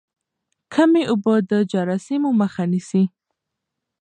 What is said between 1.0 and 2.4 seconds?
اوبه د جراثیمو